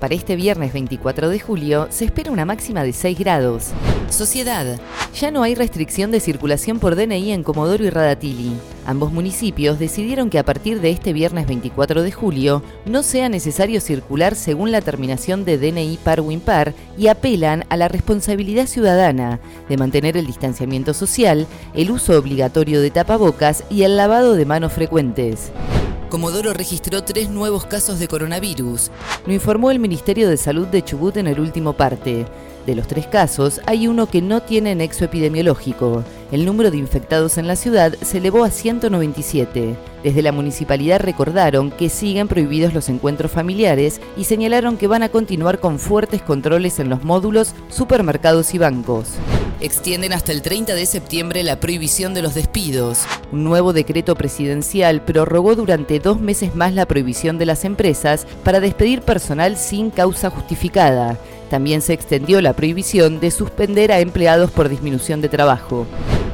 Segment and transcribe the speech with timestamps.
[0.00, 3.70] Para este viernes 24 de julio se espera una máxima de 6 grados.
[4.10, 4.78] Sociedad.
[5.18, 8.52] Ya no hay restricción de circulación por DNI en Comodoro y Radatili.
[8.84, 13.80] Ambos municipios decidieron que a partir de este viernes 24 de julio no sea necesario
[13.80, 16.26] circular según la terminación de DNI par o
[16.98, 22.90] y apelan a la responsabilidad ciudadana de mantener el distanciamiento social, el uso obligatorio de
[22.90, 25.50] tapabocas y el lavado de manos frecuentes.
[26.08, 28.90] Comodoro registró tres nuevos casos de coronavirus.
[29.26, 32.26] Lo informó el Ministerio de Salud de Chubut en el último parte.
[32.64, 36.04] De los tres casos, hay uno que no tiene nexo epidemiológico.
[36.30, 39.76] El número de infectados en la ciudad se elevó a 197.
[40.06, 45.08] Desde la municipalidad recordaron que siguen prohibidos los encuentros familiares y señalaron que van a
[45.08, 49.08] continuar con fuertes controles en los módulos, supermercados y bancos.
[49.60, 53.00] Extienden hasta el 30 de septiembre la prohibición de los despidos.
[53.32, 58.60] Un nuevo decreto presidencial prorrogó durante dos meses más la prohibición de las empresas para
[58.60, 61.18] despedir personal sin causa justificada.
[61.50, 65.84] También se extendió la prohibición de suspender a empleados por disminución de trabajo.